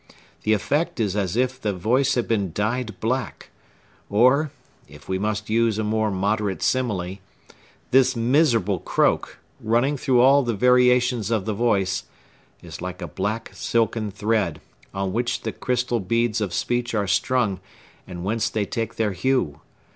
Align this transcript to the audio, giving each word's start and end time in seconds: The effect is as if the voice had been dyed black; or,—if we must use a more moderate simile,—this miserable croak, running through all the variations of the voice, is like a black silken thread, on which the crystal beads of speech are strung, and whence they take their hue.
The 0.41 0.53
effect 0.53 0.99
is 0.99 1.15
as 1.15 1.37
if 1.37 1.61
the 1.61 1.73
voice 1.73 2.15
had 2.15 2.27
been 2.27 2.51
dyed 2.53 2.99
black; 2.99 3.51
or,—if 4.09 5.07
we 5.07 5.19
must 5.19 5.47
use 5.47 5.77
a 5.77 5.83
more 5.83 6.09
moderate 6.09 6.63
simile,—this 6.63 8.15
miserable 8.15 8.79
croak, 8.79 9.37
running 9.63 9.97
through 9.97 10.21
all 10.21 10.41
the 10.41 10.55
variations 10.55 11.29
of 11.29 11.45
the 11.45 11.53
voice, 11.53 12.05
is 12.63 12.81
like 12.81 12.99
a 13.03 13.07
black 13.07 13.51
silken 13.53 14.09
thread, 14.09 14.59
on 14.91 15.13
which 15.13 15.41
the 15.41 15.51
crystal 15.51 15.99
beads 15.99 16.41
of 16.41 16.51
speech 16.51 16.95
are 16.95 17.05
strung, 17.05 17.59
and 18.07 18.23
whence 18.23 18.49
they 18.49 18.65
take 18.65 18.95
their 18.95 19.11
hue. 19.11 19.59